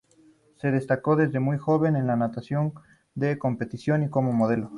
Se 0.55 0.71
destacó 0.71 1.15
desde 1.15 1.39
muy 1.39 1.59
joven 1.59 1.95
en 1.95 2.07
la 2.07 2.15
natación 2.15 2.73
de 3.13 3.37
competición 3.37 4.01
y 4.01 4.09
como 4.09 4.31
modelo. 4.31 4.69